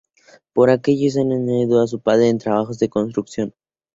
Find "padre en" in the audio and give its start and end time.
1.99-2.39